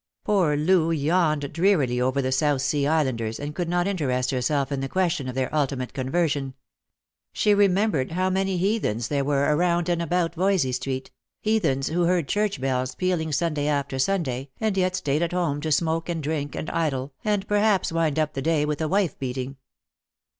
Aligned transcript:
Poor 0.23 0.57
Loo 0.57 0.89
yawned 0.89 1.53
drearily 1.53 2.01
over 2.01 2.23
the 2.23 2.31
South 2.31 2.63
Sea 2.63 2.87
Islanders, 2.87 3.39
and 3.39 3.53
could 3.53 3.69
not 3.69 3.85
interest 3.85 4.31
herself 4.31 4.71
in 4.71 4.79
the 4.81 4.89
question 4.89 5.27
of 5.27 5.35
their 5.35 5.53
ultimate 5.53 5.93
conversion. 5.93 6.55
She 7.33 7.53
re 7.53 7.67
membered 7.67 8.13
how 8.13 8.31
many 8.31 8.57
heathens 8.57 9.09
there 9.09 9.23
were 9.23 9.55
around 9.55 9.89
and 9.89 10.01
about 10.01 10.33
Voysey 10.33 10.71
street— 10.71 11.11
heathens 11.43 11.89
who 11.89 12.05
heard 12.05 12.27
church 12.27 12.59
bells 12.59 12.95
pealing 12.95 13.31
Sun 13.31 13.53
day 13.53 13.67
after 13.67 13.99
Sunday, 13.99 14.49
and 14.59 14.75
yet 14.75 14.95
stayed 14.95 15.21
at 15.21 15.33
home 15.33 15.61
to 15.61 15.71
smoke 15.71 16.09
and 16.09 16.23
drink 16.23 16.55
and 16.55 16.71
idle, 16.71 17.13
and 17.23 17.47
perhaps 17.47 17.91
wind 17.91 18.17
up 18.17 18.33
the 18.33 18.41
day 18.41 18.65
with 18.65 18.81
a 18.81 18.87
wife 18.87 19.19
beating. 19.19 19.55